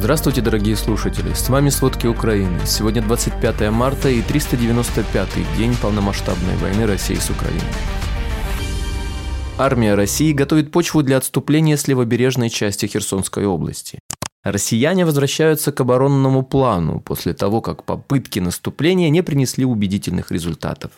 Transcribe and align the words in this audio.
Здравствуйте, 0.00 0.40
дорогие 0.40 0.76
слушатели! 0.76 1.34
С 1.34 1.50
вами 1.50 1.68
«Сводки 1.68 2.06
Украины». 2.06 2.60
Сегодня 2.64 3.02
25 3.02 3.70
марта 3.70 4.08
и 4.08 4.22
395-й 4.22 5.58
день 5.58 5.76
полномасштабной 5.76 6.56
войны 6.56 6.86
России 6.86 7.16
с 7.16 7.28
Украиной. 7.28 7.60
Армия 9.58 9.94
России 9.94 10.32
готовит 10.32 10.72
почву 10.72 11.02
для 11.02 11.18
отступления 11.18 11.76
с 11.76 11.86
левобережной 11.86 12.48
части 12.48 12.86
Херсонской 12.86 13.44
области. 13.44 13.98
Россияне 14.42 15.04
возвращаются 15.04 15.70
к 15.70 15.82
оборонному 15.82 16.44
плану 16.44 17.00
после 17.00 17.34
того, 17.34 17.60
как 17.60 17.84
попытки 17.84 18.38
наступления 18.38 19.10
не 19.10 19.22
принесли 19.22 19.66
убедительных 19.66 20.30
результатов. 20.30 20.92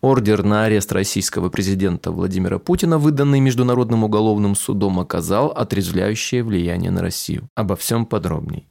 Ордер 0.00 0.44
на 0.44 0.64
арест 0.64 0.92
российского 0.92 1.48
президента 1.48 2.12
Владимира 2.12 2.60
Путина, 2.60 2.98
выданный 2.98 3.40
Международным 3.40 4.04
уголовным 4.04 4.54
судом, 4.54 5.00
оказал 5.00 5.48
отрезвляющее 5.48 6.44
влияние 6.44 6.92
на 6.92 7.02
Россию. 7.02 7.48
Обо 7.56 7.74
всем 7.74 8.06
подробней. 8.06 8.68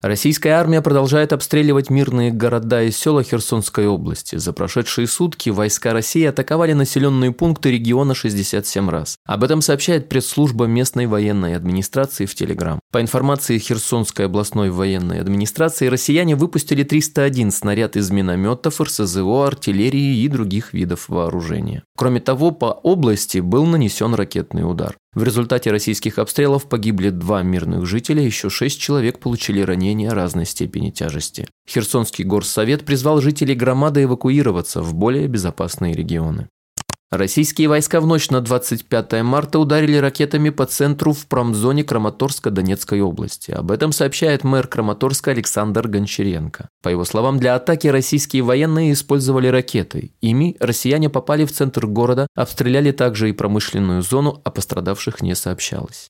Российская 0.00 0.50
армия 0.50 0.80
продолжает 0.80 1.32
обстреливать 1.32 1.90
мирные 1.90 2.30
города 2.30 2.84
и 2.84 2.92
села 2.92 3.24
Херсонской 3.24 3.88
области. 3.88 4.36
За 4.36 4.52
прошедшие 4.52 5.08
сутки 5.08 5.50
войска 5.50 5.92
России 5.92 6.24
атаковали 6.24 6.72
населенные 6.72 7.32
пункты 7.32 7.72
региона 7.72 8.14
67 8.14 8.88
раз. 8.88 9.16
Об 9.26 9.42
этом 9.42 9.60
сообщает 9.60 10.08
пресс-служба 10.08 10.66
местной 10.66 11.06
военной 11.06 11.56
администрации 11.56 12.26
в 12.26 12.34
Телеграм. 12.36 12.78
По 12.92 13.00
информации 13.00 13.58
Херсонской 13.58 14.26
областной 14.26 14.70
военной 14.70 15.20
администрации, 15.20 15.88
россияне 15.88 16.36
выпустили 16.36 16.84
301 16.84 17.50
снаряд 17.50 17.96
из 17.96 18.12
минометов, 18.12 18.80
РСЗО, 18.80 19.48
артиллерии 19.48 20.18
и 20.22 20.28
других 20.28 20.74
видов 20.74 21.08
вооружения. 21.08 21.82
Кроме 21.96 22.20
того, 22.20 22.52
по 22.52 22.66
области 22.66 23.38
был 23.38 23.66
нанесен 23.66 24.14
ракетный 24.14 24.62
удар. 24.62 24.94
В 25.14 25.22
результате 25.22 25.70
российских 25.70 26.18
обстрелов 26.18 26.68
погибли 26.68 27.08
два 27.10 27.42
мирных 27.42 27.86
жителя, 27.86 28.22
еще 28.22 28.50
шесть 28.50 28.78
человек 28.78 29.18
получили 29.18 29.60
ранения 29.62 30.10
разной 30.10 30.44
степени 30.44 30.90
тяжести. 30.90 31.48
Херсонский 31.68 32.24
горсовет 32.24 32.84
призвал 32.84 33.20
жителей 33.20 33.54
громады 33.54 34.02
эвакуироваться 34.02 34.82
в 34.82 34.94
более 34.94 35.26
безопасные 35.26 35.94
регионы. 35.94 36.48
Российские 37.10 37.68
войска 37.68 38.02
в 38.02 38.06
ночь 38.06 38.28
на 38.28 38.42
25 38.42 39.22
марта 39.22 39.58
ударили 39.58 39.96
ракетами 39.96 40.50
по 40.50 40.66
центру 40.66 41.14
в 41.14 41.26
промзоне 41.26 41.82
Краматорска-Донецкой 41.82 43.00
области. 43.00 43.50
Об 43.50 43.70
этом 43.70 43.92
сообщает 43.92 44.44
мэр 44.44 44.66
Краматорска 44.66 45.30
Александр 45.30 45.88
Гончаренко. 45.88 46.68
По 46.82 46.90
его 46.90 47.06
словам, 47.06 47.38
для 47.38 47.54
атаки 47.54 47.86
российские 47.86 48.42
военные 48.42 48.92
использовали 48.92 49.48
ракеты. 49.48 50.12
Ими 50.20 50.54
россияне 50.60 51.08
попали 51.08 51.46
в 51.46 51.52
центр 51.52 51.86
города, 51.86 52.26
обстреляли 52.34 52.92
также 52.92 53.30
и 53.30 53.32
промышленную 53.32 54.02
зону, 54.02 54.42
о 54.44 54.50
пострадавших 54.50 55.22
не 55.22 55.34
сообщалось. 55.34 56.07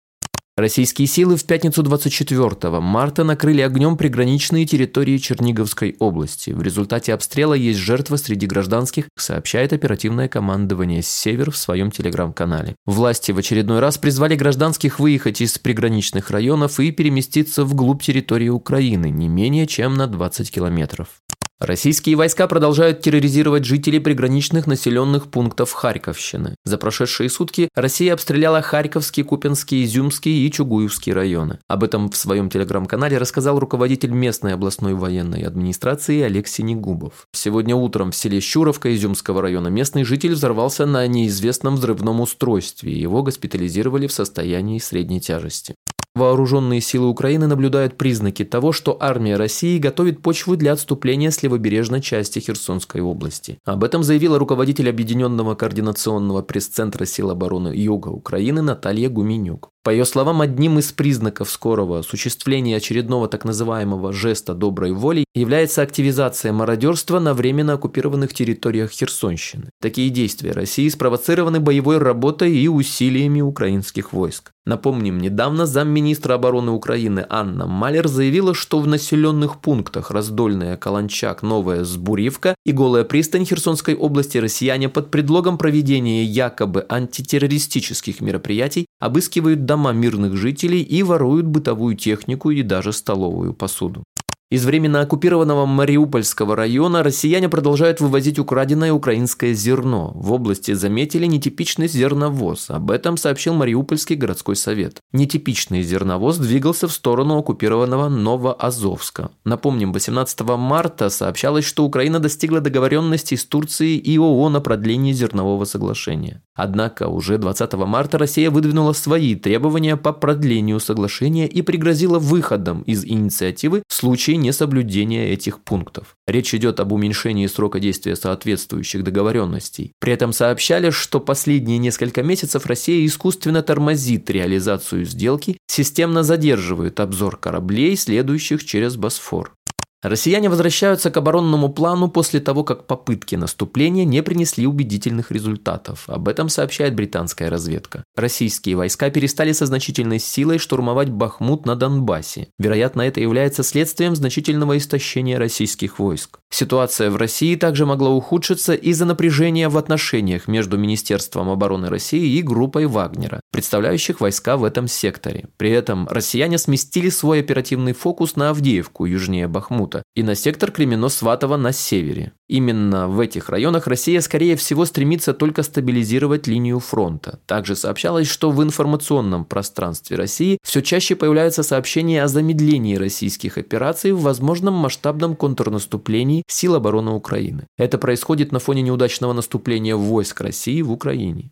Российские 0.58 1.06
силы 1.06 1.36
в 1.36 1.44
пятницу 1.44 1.84
24 1.84 2.80
марта 2.80 3.22
накрыли 3.22 3.60
огнем 3.60 3.96
приграничные 3.96 4.66
территории 4.66 5.16
Черниговской 5.16 5.94
области. 6.00 6.50
В 6.50 6.60
результате 6.62 7.14
обстрела 7.14 7.54
есть 7.54 7.78
жертва 7.78 8.16
среди 8.16 8.48
гражданских, 8.48 9.04
сообщает 9.16 9.72
оперативное 9.72 10.26
командование 10.26 11.00
«Север» 11.02 11.52
в 11.52 11.56
своем 11.56 11.92
телеграм-канале. 11.92 12.74
Власти 12.86 13.30
в 13.30 13.38
очередной 13.38 13.78
раз 13.78 13.98
призвали 13.98 14.34
гражданских 14.34 14.98
выехать 14.98 15.40
из 15.40 15.56
приграничных 15.60 16.32
районов 16.32 16.80
и 16.80 16.90
переместиться 16.90 17.64
вглубь 17.64 18.02
территории 18.02 18.48
Украины 18.48 19.10
не 19.10 19.28
менее 19.28 19.68
чем 19.68 19.94
на 19.94 20.08
20 20.08 20.50
километров. 20.50 21.20
Российские 21.60 22.14
войска 22.14 22.46
продолжают 22.46 23.00
терроризировать 23.00 23.64
жителей 23.64 23.98
приграничных 23.98 24.68
населенных 24.68 25.28
пунктов 25.28 25.72
Харьковщины. 25.72 26.54
За 26.64 26.78
прошедшие 26.78 27.28
сутки 27.28 27.68
Россия 27.74 28.14
обстреляла 28.14 28.62
Харьковский, 28.62 29.24
Купинский, 29.24 29.84
Изюмский 29.84 30.46
и 30.46 30.52
Чугуевский 30.52 31.12
районы. 31.12 31.58
Об 31.66 31.82
этом 31.82 32.10
в 32.10 32.16
своем 32.16 32.48
телеграм-канале 32.48 33.18
рассказал 33.18 33.58
руководитель 33.58 34.10
местной 34.10 34.54
областной 34.54 34.94
военной 34.94 35.42
администрации 35.42 36.22
Олег 36.22 36.46
Синегубов. 36.46 37.26
Сегодня 37.32 37.74
утром 37.74 38.12
в 38.12 38.16
селе 38.16 38.38
Щуровка 38.38 38.94
Изюмского 38.94 39.42
района 39.42 39.66
местный 39.66 40.04
житель 40.04 40.34
взорвался 40.34 40.86
на 40.86 41.04
неизвестном 41.08 41.74
взрывном 41.74 42.20
устройстве. 42.20 42.92
Его 42.92 43.24
госпитализировали 43.24 44.06
в 44.06 44.12
состоянии 44.12 44.78
средней 44.78 45.20
тяжести. 45.20 45.74
Вооруженные 46.18 46.80
силы 46.80 47.06
Украины 47.08 47.46
наблюдают 47.46 47.96
признаки 47.96 48.44
того, 48.44 48.72
что 48.72 48.96
армия 48.98 49.36
России 49.36 49.78
готовит 49.78 50.20
почву 50.20 50.56
для 50.56 50.72
отступления 50.72 51.30
с 51.30 51.44
левобережной 51.44 52.00
части 52.00 52.40
Херсонской 52.40 53.00
области. 53.00 53.60
Об 53.64 53.84
этом 53.84 54.02
заявила 54.02 54.36
руководитель 54.36 54.90
Объединенного 54.90 55.54
координационного 55.54 56.42
пресс-центра 56.42 57.04
сил 57.04 57.30
обороны 57.30 57.68
Юга 57.68 58.08
Украины 58.08 58.62
Наталья 58.62 59.08
Гуменюк. 59.08 59.70
По 59.88 59.90
ее 59.90 60.04
словам, 60.04 60.42
одним 60.42 60.78
из 60.78 60.92
признаков 60.92 61.48
скорого 61.48 62.00
осуществления 62.00 62.76
очередного 62.76 63.26
так 63.26 63.46
называемого 63.46 64.12
жеста 64.12 64.52
доброй 64.52 64.92
воли 64.92 65.24
является 65.34 65.80
активизация 65.80 66.52
мародерства 66.52 67.20
на 67.20 67.32
временно 67.32 67.72
оккупированных 67.72 68.34
территориях 68.34 68.90
Херсонщины. 68.90 69.70
Такие 69.80 70.10
действия 70.10 70.52
России 70.52 70.90
спровоцированы 70.90 71.60
боевой 71.60 71.96
работой 71.96 72.54
и 72.54 72.68
усилиями 72.68 73.40
украинских 73.40 74.12
войск. 74.12 74.50
Напомним, 74.66 75.16
недавно 75.16 75.64
замминистра 75.64 76.34
обороны 76.34 76.72
Украины 76.72 77.24
Анна 77.30 77.66
Малер 77.66 78.06
заявила, 78.06 78.52
что 78.52 78.80
в 78.80 78.86
населенных 78.86 79.62
пунктах 79.62 80.10
Раздольная, 80.10 80.76
Каланчак, 80.76 81.42
Новая 81.42 81.84
Сбуривка 81.84 82.54
и 82.66 82.72
Голая 82.72 83.04
пристань 83.04 83.46
Херсонской 83.46 83.94
области 83.94 84.36
россияне 84.36 84.90
под 84.90 85.10
предлогом 85.10 85.56
проведения 85.56 86.22
якобы 86.22 86.84
антитеррористических 86.86 88.20
мероприятий 88.20 88.84
обыскивают 88.98 89.64
дома 89.64 89.92
мирных 89.92 90.36
жителей 90.36 90.82
и 90.82 91.02
воруют 91.02 91.46
бытовую 91.46 91.96
технику 91.96 92.50
и 92.50 92.62
даже 92.62 92.92
столовую 92.92 93.54
посуду. 93.54 94.04
Из 94.50 94.64
временно 94.64 95.02
оккупированного 95.02 95.66
Мариупольского 95.66 96.56
района 96.56 97.02
россияне 97.02 97.50
продолжают 97.50 98.00
вывозить 98.00 98.38
украденное 98.38 98.94
украинское 98.94 99.52
зерно. 99.52 100.12
В 100.14 100.32
области 100.32 100.72
заметили 100.72 101.26
нетипичный 101.26 101.86
зерновоз. 101.86 102.70
Об 102.70 102.90
этом 102.90 103.18
сообщил 103.18 103.52
Мариупольский 103.52 104.16
городской 104.16 104.56
совет. 104.56 105.00
Нетипичный 105.12 105.82
зерновоз 105.82 106.38
двигался 106.38 106.88
в 106.88 106.92
сторону 106.94 107.36
оккупированного 107.36 108.08
Новоазовска. 108.08 109.32
Напомним, 109.44 109.92
18 109.92 110.40
марта 110.56 111.10
сообщалось, 111.10 111.66
что 111.66 111.84
Украина 111.84 112.18
достигла 112.18 112.62
договоренности 112.62 113.34
с 113.34 113.44
Турцией 113.44 113.98
и 113.98 114.16
ООН 114.16 114.56
о 114.56 114.60
продлении 114.60 115.12
зернового 115.12 115.66
соглашения. 115.66 116.40
Однако 116.54 117.08
уже 117.08 117.36
20 117.36 117.74
марта 117.74 118.16
Россия 118.16 118.50
выдвинула 118.50 118.94
свои 118.94 119.34
требования 119.34 119.98
по 119.98 120.14
продлению 120.14 120.80
соглашения 120.80 121.46
и 121.46 121.60
пригрозила 121.60 122.18
выходом 122.18 122.80
из 122.82 123.04
инициативы 123.04 123.82
в 123.86 123.92
случае 123.92 124.37
несоблюдения 124.40 125.32
этих 125.32 125.60
пунктов. 125.60 126.16
Речь 126.26 126.54
идет 126.54 126.80
об 126.80 126.92
уменьшении 126.92 127.46
срока 127.46 127.80
действия 127.80 128.16
соответствующих 128.16 129.04
договоренностей. 129.04 129.92
При 130.00 130.12
этом 130.12 130.32
сообщали, 130.32 130.90
что 130.90 131.20
последние 131.20 131.78
несколько 131.78 132.22
месяцев 132.22 132.66
Россия 132.66 133.04
искусственно 133.04 133.62
тормозит 133.62 134.30
реализацию 134.30 135.04
сделки, 135.04 135.58
системно 135.66 136.22
задерживает 136.22 137.00
обзор 137.00 137.36
кораблей, 137.36 137.96
следующих 137.96 138.64
через 138.64 138.96
Босфор. 138.96 139.52
Россияне 140.00 140.48
возвращаются 140.48 141.10
к 141.10 141.16
оборонному 141.16 141.70
плану 141.70 142.08
после 142.08 142.38
того, 142.38 142.62
как 142.62 142.86
попытки 142.86 143.34
наступления 143.34 144.04
не 144.04 144.22
принесли 144.22 144.64
убедительных 144.64 145.32
результатов. 145.32 146.04
Об 146.06 146.28
этом 146.28 146.48
сообщает 146.48 146.94
британская 146.94 147.48
разведка. 147.48 148.04
Российские 148.14 148.76
войска 148.76 149.10
перестали 149.10 149.50
со 149.50 149.66
значительной 149.66 150.20
силой 150.20 150.58
штурмовать 150.58 151.10
Бахмут 151.10 151.66
на 151.66 151.74
Донбассе. 151.74 152.46
Вероятно, 152.60 153.02
это 153.02 153.20
является 153.20 153.64
следствием 153.64 154.14
значительного 154.14 154.78
истощения 154.78 155.36
российских 155.36 155.98
войск. 155.98 156.38
Ситуация 156.48 157.10
в 157.10 157.16
России 157.16 157.56
также 157.56 157.84
могла 157.84 158.10
ухудшиться 158.10 158.74
из-за 158.74 159.04
напряжения 159.04 159.68
в 159.68 159.76
отношениях 159.76 160.46
между 160.46 160.78
Министерством 160.78 161.50
обороны 161.50 161.88
России 161.88 162.38
и 162.38 162.42
группой 162.42 162.86
Вагнера, 162.86 163.40
представляющих 163.50 164.20
войска 164.20 164.56
в 164.56 164.62
этом 164.62 164.86
секторе. 164.86 165.48
При 165.56 165.70
этом 165.70 166.06
россияне 166.08 166.56
сместили 166.56 167.10
свой 167.10 167.40
оперативный 167.40 167.94
фокус 167.94 168.36
на 168.36 168.50
Авдеевку, 168.50 169.04
южнее 169.04 169.48
Бахмута 169.48 169.87
Бахмута 169.88 170.02
и 170.14 170.22
на 170.22 170.34
сектор 170.34 170.70
Кремено-Сватово 170.70 171.56
на 171.56 171.72
севере. 171.72 172.32
Именно 172.48 173.08
в 173.08 173.20
этих 173.20 173.48
районах 173.48 173.86
Россия, 173.86 174.20
скорее 174.20 174.56
всего, 174.56 174.84
стремится 174.84 175.34
только 175.34 175.62
стабилизировать 175.62 176.46
линию 176.46 176.80
фронта. 176.80 177.40
Также 177.46 177.76
сообщалось, 177.76 178.28
что 178.28 178.50
в 178.50 178.62
информационном 178.62 179.44
пространстве 179.44 180.16
России 180.16 180.58
все 180.62 180.80
чаще 180.80 181.14
появляются 181.14 181.62
сообщения 181.62 182.22
о 182.22 182.28
замедлении 182.28 182.96
российских 182.96 183.58
операций 183.58 184.12
в 184.12 184.22
возможном 184.22 184.74
масштабном 184.74 185.36
контрнаступлении 185.36 186.42
сил 186.48 186.74
обороны 186.74 187.10
Украины. 187.10 187.66
Это 187.76 187.98
происходит 187.98 188.52
на 188.52 188.58
фоне 188.58 188.82
неудачного 188.82 189.32
наступления 189.32 189.96
войск 189.96 190.40
России 190.40 190.82
в 190.82 190.92
Украине. 190.92 191.50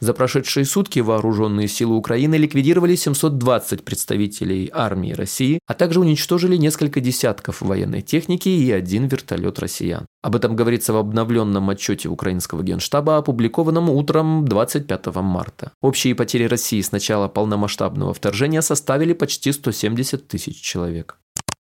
За 0.00 0.12
прошедшие 0.12 0.64
сутки 0.64 0.98
вооруженные 0.98 1.68
силы 1.68 1.96
Украины 1.96 2.34
ликвидировали 2.34 2.96
720 2.96 3.84
представителей 3.84 4.68
армии 4.72 5.12
России, 5.12 5.60
а 5.66 5.74
также 5.74 6.00
уничтожили 6.00 6.56
несколько 6.56 7.00
десятков 7.00 7.60
военной 7.60 8.02
техники 8.02 8.48
и 8.48 8.70
один 8.72 9.06
вертолет 9.06 9.58
россиян. 9.60 10.06
Об 10.22 10.36
этом 10.36 10.56
говорится 10.56 10.92
в 10.92 10.96
обновленном 10.96 11.70
отчете 11.70 12.08
украинского 12.08 12.62
генштаба, 12.62 13.18
опубликованном 13.18 13.88
утром 13.88 14.44
25 14.46 15.06
марта. 15.16 15.72
Общие 15.80 16.14
потери 16.14 16.44
России 16.44 16.80
с 16.80 16.92
начала 16.92 17.28
полномасштабного 17.28 18.14
вторжения 18.14 18.62
составили 18.62 19.12
почти 19.12 19.52
170 19.52 20.26
тысяч 20.26 20.60
человек. 20.60 21.18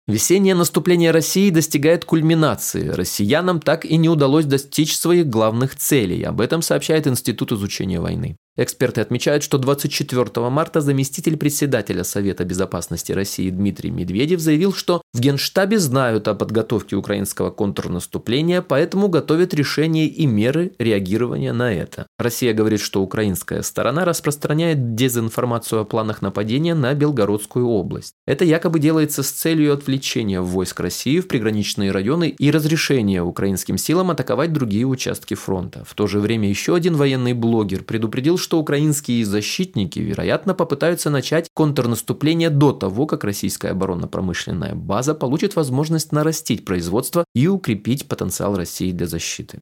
Весеннее 0.07 0.55
наступление 0.55 1.11
России 1.13 1.51
достигает 1.51 2.05
кульминации. 2.05 2.89
Россиянам 2.89 3.61
так 3.61 3.85
и 3.85 3.97
не 3.97 4.09
удалось 4.09 4.45
достичь 4.45 4.97
своих 4.97 5.29
главных 5.29 5.77
целей. 5.77 6.23
Об 6.23 6.41
этом 6.41 6.63
сообщает 6.63 7.07
Институт 7.07 7.53
изучения 7.53 8.01
войны. 8.01 8.37
Эксперты 8.61 9.01
отмечают, 9.01 9.43
что 9.43 9.57
24 9.57 10.51
марта 10.51 10.83
заместитель 10.83 11.39
председателя 11.39 12.05
Совета 12.05 12.45
безопасности 12.45 13.11
России 13.11 13.49
Дмитрий 13.49 13.91
Медведев 13.91 14.39
заявил, 14.41 14.75
что 14.75 15.01
в 15.15 15.21
Генштабе 15.21 15.79
знают 15.79 16.29
о 16.29 16.35
подготовке 16.35 16.95
украинского 16.95 17.49
контрнаступления, 17.49 18.61
поэтому 18.61 19.09
готовят 19.09 19.55
решения 19.55 20.07
и 20.09 20.27
меры 20.27 20.73
реагирования 20.79 21.55
на 21.55 21.73
это. 21.73 22.07
Россия 22.19 22.53
говорит, 22.53 22.81
что 22.81 23.01
украинская 23.01 23.63
сторона 23.63 24.05
распространяет 24.05 24.95
дезинформацию 24.95 25.81
о 25.81 25.85
планах 25.87 26.21
нападения 26.21 26.75
на 26.75 26.93
Белгородскую 26.93 27.67
область. 27.67 28.13
Это 28.27 28.45
якобы 28.45 28.79
делается 28.79 29.23
с 29.23 29.31
целью 29.31 29.73
отвлечения 29.73 30.43
войск 30.43 30.81
России 30.81 31.21
в 31.21 31.29
приграничные 31.29 31.93
районы 31.93 32.29
и 32.29 32.51
разрешения 32.51 33.23
украинским 33.23 33.79
силам 33.79 34.11
атаковать 34.11 34.53
другие 34.53 34.85
участки 34.85 35.33
фронта. 35.33 35.83
В 35.87 35.95
то 35.95 36.07
же 36.07 36.21
время 36.21 36.47
еще 36.51 36.75
один 36.75 36.97
военный 36.97 37.33
блогер 37.33 37.85
предупредил, 37.85 38.37
что 38.37 38.50
украинские 38.59 39.25
защитники, 39.25 39.99
вероятно, 39.99 40.55
попытаются 40.55 41.11
начать 41.11 41.49
контрнаступление 41.55 42.51
до 42.51 42.73
того, 42.73 43.07
как 43.07 43.25
российская 43.25 43.71
оборонно-промышленная 43.71 44.75
база 44.75 45.15
получит 45.15 45.57
возможность 45.57 46.13
нарастить 46.13 46.65
производство 46.65 47.25
и 47.35 47.47
укрепить 47.47 48.09
потенциал 48.09 48.57
России 48.57 48.93
для 48.93 49.07
защиты. 49.07 49.61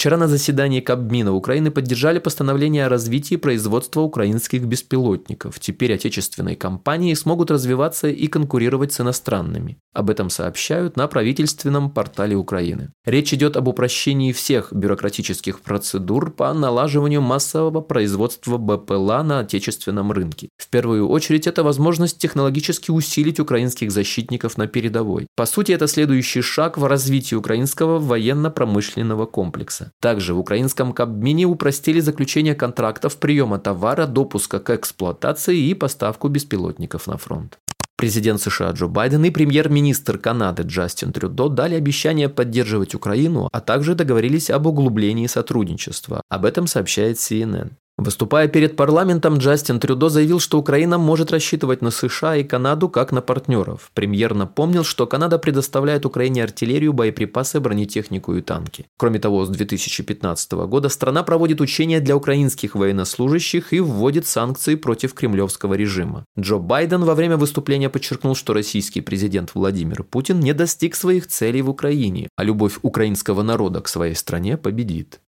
Вчера 0.00 0.16
на 0.16 0.28
заседании 0.28 0.80
Кабмина 0.80 1.34
Украины 1.34 1.70
поддержали 1.70 2.20
постановление 2.20 2.86
о 2.86 2.88
развитии 2.88 3.34
производства 3.36 4.00
украинских 4.00 4.62
беспилотников. 4.62 5.60
Теперь 5.60 5.92
отечественные 5.92 6.56
компании 6.56 7.12
смогут 7.12 7.50
развиваться 7.50 8.08
и 8.08 8.26
конкурировать 8.26 8.94
с 8.94 9.02
иностранными. 9.02 9.76
Об 9.92 10.08
этом 10.08 10.30
сообщают 10.30 10.96
на 10.96 11.06
правительственном 11.06 11.90
портале 11.90 12.34
Украины. 12.34 12.92
Речь 13.04 13.34
идет 13.34 13.58
об 13.58 13.68
упрощении 13.68 14.32
всех 14.32 14.72
бюрократических 14.72 15.60
процедур 15.60 16.30
по 16.30 16.54
налаживанию 16.54 17.20
массового 17.20 17.82
производства 17.82 18.56
БПЛА 18.56 19.22
на 19.22 19.40
отечественном 19.40 20.12
рынке. 20.12 20.48
В 20.56 20.70
первую 20.70 21.08
очередь 21.08 21.46
это 21.46 21.62
возможность 21.62 22.16
технологически 22.16 22.90
усилить 22.90 23.38
украинских 23.38 23.90
защитников 23.90 24.56
на 24.56 24.66
передовой. 24.66 25.26
По 25.36 25.44
сути, 25.44 25.72
это 25.72 25.88
следующий 25.88 26.40
шаг 26.40 26.78
в 26.78 26.86
развитии 26.86 27.34
украинского 27.34 27.98
военно-промышленного 27.98 29.26
комплекса. 29.26 29.89
Также 30.00 30.34
в 30.34 30.38
украинском 30.38 30.92
Кабмине 30.92 31.46
упростили 31.46 32.00
заключение 32.00 32.54
контрактов 32.54 33.16
приема 33.16 33.58
товара, 33.58 34.06
допуска 34.06 34.60
к 34.60 34.70
эксплуатации 34.70 35.58
и 35.58 35.74
поставку 35.74 36.28
беспилотников 36.28 37.06
на 37.06 37.16
фронт. 37.16 37.58
Президент 38.00 38.40
США 38.40 38.70
Джо 38.70 38.86
Байден 38.86 39.24
и 39.24 39.30
премьер-министр 39.30 40.16
Канады 40.16 40.62
Джастин 40.62 41.12
Трюдо 41.12 41.48
дали 41.48 41.74
обещание 41.74 42.30
поддерживать 42.30 42.94
Украину, 42.94 43.50
а 43.52 43.60
также 43.60 43.94
договорились 43.94 44.48
об 44.48 44.66
углублении 44.66 45.26
сотрудничества. 45.26 46.22
Об 46.30 46.46
этом 46.46 46.66
сообщает 46.66 47.18
CNN. 47.18 47.72
Выступая 48.00 48.48
перед 48.48 48.76
парламентом, 48.76 49.36
Джастин 49.36 49.78
Трюдо 49.78 50.08
заявил, 50.08 50.40
что 50.40 50.58
Украина 50.58 50.96
может 50.96 51.30
рассчитывать 51.32 51.82
на 51.82 51.90
США 51.90 52.36
и 52.36 52.44
Канаду 52.44 52.88
как 52.88 53.12
на 53.12 53.20
партнеров. 53.20 53.90
Премьер 53.92 54.32
напомнил, 54.32 54.84
что 54.84 55.06
Канада 55.06 55.38
предоставляет 55.38 56.06
Украине 56.06 56.42
артиллерию, 56.42 56.94
боеприпасы, 56.94 57.60
бронетехнику 57.60 58.34
и 58.36 58.40
танки. 58.40 58.86
Кроме 58.96 59.18
того, 59.18 59.44
с 59.44 59.50
2015 59.50 60.52
года 60.52 60.88
страна 60.88 61.22
проводит 61.22 61.60
учения 61.60 62.00
для 62.00 62.16
украинских 62.16 62.74
военнослужащих 62.74 63.74
и 63.74 63.80
вводит 63.80 64.26
санкции 64.26 64.76
против 64.76 65.12
кремлевского 65.12 65.74
режима. 65.74 66.24
Джо 66.38 66.56
Байден 66.56 67.04
во 67.04 67.14
время 67.14 67.36
выступления 67.36 67.90
подчеркнул, 67.90 68.34
что 68.34 68.54
российский 68.54 69.02
президент 69.02 69.50
Владимир 69.52 70.04
Путин 70.04 70.40
не 70.40 70.54
достиг 70.54 70.94
своих 70.94 71.26
целей 71.26 71.60
в 71.60 71.68
Украине, 71.68 72.28
а 72.36 72.44
любовь 72.44 72.78
украинского 72.80 73.42
народа 73.42 73.82
к 73.82 73.88
своей 73.88 74.14
стране 74.14 74.56
победит. 74.56 75.20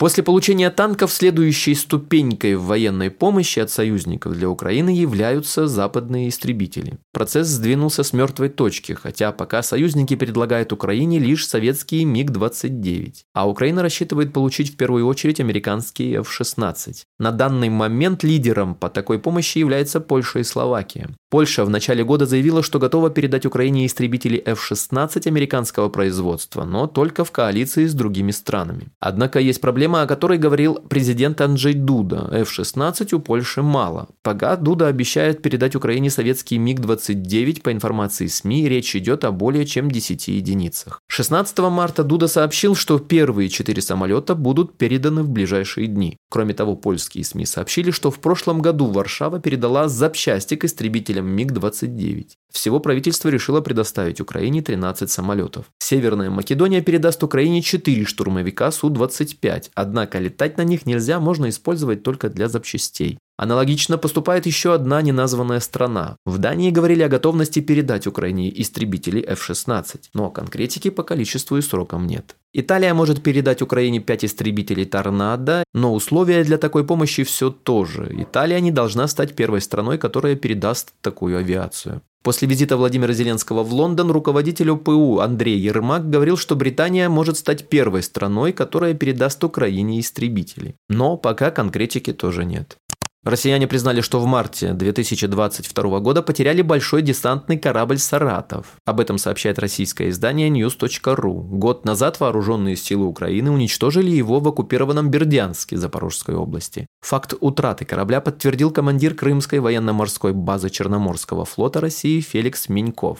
После 0.00 0.22
получения 0.22 0.70
танков 0.70 1.12
следующей 1.12 1.74
ступенькой 1.74 2.54
в 2.54 2.64
военной 2.64 3.10
помощи 3.10 3.58
от 3.58 3.70
союзников 3.70 4.32
для 4.32 4.48
Украины 4.48 4.88
являются 4.88 5.66
западные 5.66 6.30
истребители. 6.30 6.96
Процесс 7.12 7.48
сдвинулся 7.48 8.02
с 8.02 8.14
мертвой 8.14 8.48
точки, 8.48 8.92
хотя 8.92 9.30
пока 9.30 9.62
союзники 9.62 10.16
предлагают 10.16 10.72
Украине 10.72 11.18
лишь 11.18 11.46
советские 11.46 12.06
МиГ-29, 12.06 13.12
а 13.34 13.46
Украина 13.46 13.82
рассчитывает 13.82 14.32
получить 14.32 14.72
в 14.72 14.78
первую 14.78 15.06
очередь 15.06 15.38
американские 15.38 16.20
F-16. 16.20 17.02
На 17.18 17.30
данный 17.30 17.68
момент 17.68 18.22
лидером 18.22 18.76
по 18.76 18.88
такой 18.88 19.18
помощи 19.18 19.58
является 19.58 20.00
Польша 20.00 20.38
и 20.38 20.44
Словакия. 20.44 21.10
Польша 21.30 21.64
в 21.64 21.70
начале 21.70 22.02
года 22.02 22.26
заявила, 22.26 22.60
что 22.60 22.80
готова 22.80 23.08
передать 23.08 23.46
Украине 23.46 23.86
истребители 23.86 24.42
F-16 24.44 25.28
американского 25.28 25.88
производства, 25.88 26.64
но 26.64 26.88
только 26.88 27.24
в 27.24 27.30
коалиции 27.30 27.86
с 27.86 27.94
другими 27.94 28.32
странами. 28.32 28.88
Однако 28.98 29.38
есть 29.38 29.60
проблема 29.60 30.02
о 30.02 30.06
которой 30.08 30.38
говорил 30.38 30.80
президент 30.88 31.40
Анджей 31.40 31.74
Дуда. 31.74 32.28
F-16 32.32 33.14
у 33.14 33.20
Польши 33.20 33.62
мало. 33.62 34.08
Пока 34.22 34.56
Дуда 34.56 34.88
обещает 34.88 35.40
передать 35.40 35.76
Украине 35.76 36.10
советский 36.10 36.58
МиГ-29, 36.58 37.62
по 37.62 37.70
информации 37.70 38.26
СМИ, 38.26 38.68
речь 38.68 38.96
идет 38.96 39.24
о 39.24 39.30
более 39.30 39.66
чем 39.66 39.88
10 39.88 40.26
единицах. 40.26 41.00
16 41.20 41.58
марта 41.58 42.02
Дуда 42.02 42.28
сообщил, 42.28 42.74
что 42.74 42.98
первые 42.98 43.50
четыре 43.50 43.82
самолета 43.82 44.34
будут 44.34 44.78
переданы 44.78 45.22
в 45.22 45.28
ближайшие 45.28 45.86
дни. 45.86 46.16
Кроме 46.30 46.54
того, 46.54 46.76
польские 46.76 47.24
СМИ 47.24 47.44
сообщили, 47.44 47.90
что 47.90 48.10
в 48.10 48.20
прошлом 48.20 48.62
году 48.62 48.86
Варшава 48.86 49.38
передала 49.38 49.86
запчасти 49.88 50.56
к 50.56 50.64
истребителям 50.64 51.26
МиГ-29. 51.26 52.28
Всего 52.50 52.80
правительство 52.80 53.28
решило 53.28 53.60
предоставить 53.60 54.22
Украине 54.22 54.62
13 54.62 55.10
самолетов. 55.10 55.66
Северная 55.78 56.30
Македония 56.30 56.80
передаст 56.80 57.22
Украине 57.22 57.60
4 57.60 58.06
штурмовика 58.06 58.70
Су-25, 58.70 59.72
однако 59.74 60.18
летать 60.20 60.56
на 60.56 60.62
них 60.62 60.86
нельзя, 60.86 61.20
можно 61.20 61.50
использовать 61.50 62.02
только 62.02 62.30
для 62.30 62.48
запчастей. 62.48 63.18
Аналогично 63.40 63.96
поступает 63.96 64.44
еще 64.44 64.74
одна 64.74 65.00
неназванная 65.00 65.60
страна. 65.60 66.16
В 66.26 66.36
Дании 66.36 66.70
говорили 66.70 67.02
о 67.04 67.08
готовности 67.08 67.60
передать 67.60 68.06
Украине 68.06 68.52
истребители 68.60 69.22
F-16, 69.22 70.00
но 70.12 70.28
конкретики 70.28 70.90
по 70.90 71.02
количеству 71.02 71.56
и 71.56 71.62
срокам 71.62 72.06
нет. 72.06 72.36
Италия 72.52 72.92
может 72.92 73.22
передать 73.22 73.62
Украине 73.62 74.00
5 74.00 74.26
истребителей 74.26 74.84
«Торнадо», 74.84 75.64
но 75.72 75.94
условия 75.94 76.44
для 76.44 76.58
такой 76.58 76.84
помощи 76.84 77.24
все 77.24 77.48
то 77.48 77.86
же. 77.86 78.10
Италия 78.12 78.60
не 78.60 78.72
должна 78.72 79.08
стать 79.08 79.34
первой 79.34 79.62
страной, 79.62 79.96
которая 79.96 80.36
передаст 80.36 80.92
такую 81.00 81.38
авиацию. 81.38 82.02
После 82.22 82.46
визита 82.46 82.76
Владимира 82.76 83.14
Зеленского 83.14 83.62
в 83.62 83.72
Лондон 83.72 84.10
руководитель 84.10 84.72
ОПУ 84.72 85.20
Андрей 85.20 85.58
Ермак 85.58 86.10
говорил, 86.10 86.36
что 86.36 86.56
Британия 86.56 87.08
может 87.08 87.38
стать 87.38 87.70
первой 87.70 88.02
страной, 88.02 88.52
которая 88.52 88.92
передаст 88.92 89.42
Украине 89.42 89.98
истребители. 89.98 90.74
Но 90.90 91.16
пока 91.16 91.50
конкретики 91.50 92.12
тоже 92.12 92.44
нет. 92.44 92.76
Россияне 93.22 93.66
признали, 93.66 94.00
что 94.00 94.18
в 94.18 94.24
марте 94.24 94.72
2022 94.72 96.00
года 96.00 96.22
потеряли 96.22 96.62
большой 96.62 97.02
десантный 97.02 97.58
корабль 97.58 97.98
«Саратов». 97.98 98.76
Об 98.86 98.98
этом 98.98 99.18
сообщает 99.18 99.58
российское 99.58 100.08
издание 100.08 100.48
news.ru. 100.48 101.42
Год 101.42 101.84
назад 101.84 102.18
вооруженные 102.18 102.76
силы 102.76 103.04
Украины 103.04 103.50
уничтожили 103.50 104.10
его 104.10 104.40
в 104.40 104.48
оккупированном 104.48 105.10
Бердянске 105.10 105.76
Запорожской 105.76 106.34
области. 106.34 106.86
Факт 107.02 107.34
утраты 107.40 107.84
корабля 107.84 108.22
подтвердил 108.22 108.70
командир 108.70 109.14
Крымской 109.14 109.60
военно-морской 109.60 110.32
базы 110.32 110.70
Черноморского 110.70 111.44
флота 111.44 111.82
России 111.82 112.20
Феликс 112.20 112.70
Миньков. 112.70 113.18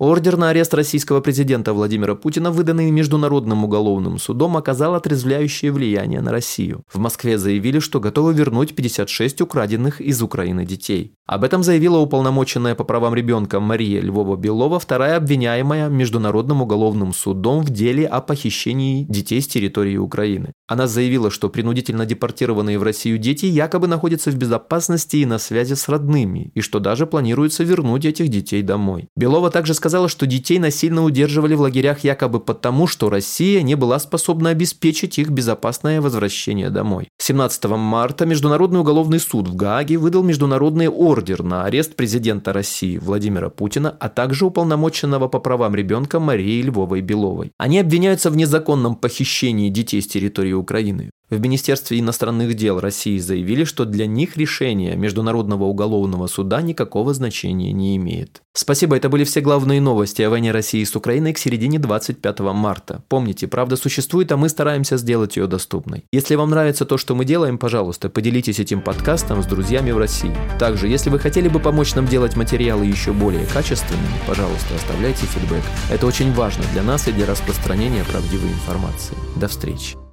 Ордер 0.00 0.38
на 0.38 0.48
арест 0.48 0.72
российского 0.72 1.20
президента 1.20 1.74
Владимира 1.74 2.14
Путина, 2.14 2.50
выданный 2.50 2.90
Международным 2.90 3.64
уголовным 3.64 4.16
судом, 4.16 4.56
оказал 4.56 4.94
отрезвляющее 4.94 5.70
влияние 5.70 6.22
на 6.22 6.32
Россию. 6.32 6.84
В 6.90 6.98
Москве 6.98 7.36
заявили, 7.36 7.80
что 7.80 8.00
готовы 8.00 8.32
вернуть 8.32 8.74
56 8.74 9.42
украденных 9.42 10.00
из 10.00 10.22
Украины 10.22 10.64
детей. 10.64 11.12
Об 11.26 11.44
этом 11.44 11.62
заявила 11.62 11.98
уполномоченная 11.98 12.74
по 12.74 12.84
правам 12.84 13.14
ребенка 13.14 13.60
Мария 13.60 14.00
Львова-Белова, 14.00 14.80
вторая 14.80 15.18
обвиняемая 15.18 15.90
Международным 15.90 16.62
уголовным 16.62 17.12
судом 17.12 17.60
в 17.60 17.68
деле 17.68 18.06
о 18.06 18.22
похищении 18.22 19.04
детей 19.04 19.42
с 19.42 19.48
территории 19.48 19.98
Украины. 19.98 20.52
Она 20.66 20.86
заявила, 20.86 21.30
что 21.30 21.50
принудительно 21.50 22.06
депортированные 22.06 22.78
в 22.78 22.82
Россию 22.82 23.18
дети 23.18 23.44
якобы 23.44 23.86
находятся 23.86 24.30
в 24.30 24.36
безопасности 24.36 25.16
и 25.18 25.26
на 25.26 25.38
связи 25.38 25.74
с 25.74 25.90
родными, 25.90 26.52
и 26.54 26.62
что 26.62 26.78
даже 26.80 27.06
планируется 27.06 27.64
вернуть 27.64 28.06
этих 28.06 28.28
детей 28.28 28.62
домой. 28.62 29.08
Белова 29.14 29.50
также 29.50 29.74
сказала, 29.74 29.89
сказала, 29.90 30.08
что 30.08 30.24
детей 30.24 30.60
насильно 30.60 31.02
удерживали 31.02 31.54
в 31.54 31.62
лагерях 31.62 32.04
якобы 32.04 32.38
потому, 32.38 32.86
что 32.86 33.10
Россия 33.10 33.60
не 33.62 33.74
была 33.74 33.98
способна 33.98 34.50
обеспечить 34.50 35.18
их 35.18 35.30
безопасное 35.30 36.00
возвращение 36.00 36.70
домой. 36.70 37.08
17 37.18 37.64
марта 37.64 38.24
Международный 38.24 38.78
уголовный 38.78 39.18
суд 39.18 39.48
в 39.48 39.56
Гааге 39.56 39.96
выдал 39.96 40.22
международный 40.22 40.86
ордер 40.86 41.42
на 41.42 41.64
арест 41.64 41.96
президента 41.96 42.52
России 42.52 42.98
Владимира 42.98 43.50
Путина, 43.50 43.96
а 43.98 44.08
также 44.08 44.46
уполномоченного 44.46 45.26
по 45.26 45.40
правам 45.40 45.74
ребенка 45.74 46.20
Марии 46.20 46.62
Львовой 46.62 47.00
Беловой. 47.00 47.50
Они 47.58 47.80
обвиняются 47.80 48.30
в 48.30 48.36
незаконном 48.36 48.94
похищении 48.94 49.70
детей 49.70 50.00
с 50.02 50.06
территории 50.06 50.52
Украины. 50.52 51.10
В 51.30 51.40
Министерстве 51.40 52.00
иностранных 52.00 52.54
дел 52.54 52.80
России 52.80 53.16
заявили, 53.18 53.62
что 53.62 53.84
для 53.84 54.06
них 54.06 54.36
решение 54.36 54.96
Международного 54.96 55.62
уголовного 55.64 56.26
суда 56.26 56.60
никакого 56.60 57.14
значения 57.14 57.72
не 57.72 57.96
имеет. 57.96 58.42
Спасибо, 58.52 58.96
это 58.96 59.08
были 59.08 59.22
все 59.22 59.40
главные 59.40 59.80
новости 59.80 60.22
о 60.22 60.30
войне 60.30 60.50
России 60.50 60.82
с 60.82 60.96
Украиной 60.96 61.32
к 61.32 61.38
середине 61.38 61.78
25 61.78 62.40
марта. 62.40 63.04
Помните, 63.08 63.46
правда 63.46 63.76
существует, 63.76 64.32
а 64.32 64.36
мы 64.36 64.48
стараемся 64.48 64.96
сделать 64.96 65.36
ее 65.36 65.46
доступной. 65.46 66.02
Если 66.12 66.34
вам 66.34 66.50
нравится 66.50 66.84
то, 66.84 66.98
что 66.98 67.14
мы 67.14 67.24
делаем, 67.24 67.58
пожалуйста, 67.58 68.10
поделитесь 68.10 68.58
этим 68.58 68.82
подкастом 68.82 69.40
с 69.40 69.46
друзьями 69.46 69.92
в 69.92 69.98
России. 69.98 70.34
Также, 70.58 70.88
если 70.88 71.10
вы 71.10 71.20
хотели 71.20 71.48
бы 71.48 71.60
помочь 71.60 71.94
нам 71.94 72.08
делать 72.08 72.36
материалы 72.36 72.86
еще 72.86 73.12
более 73.12 73.46
качественными, 73.46 74.18
пожалуйста, 74.26 74.74
оставляйте 74.74 75.26
фидбэк. 75.26 75.62
Это 75.92 76.06
очень 76.08 76.32
важно 76.32 76.64
для 76.72 76.82
нас 76.82 77.06
и 77.06 77.12
для 77.12 77.26
распространения 77.26 78.02
правдивой 78.02 78.48
информации. 78.48 79.14
До 79.36 79.46
встречи. 79.46 80.09